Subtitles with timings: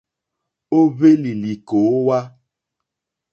[0.77, 2.19] Ò hwélì lìkòówá.